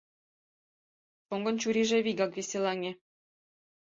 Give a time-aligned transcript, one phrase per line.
[1.25, 2.91] Шоҥгын чурийже вигак веселаҥе.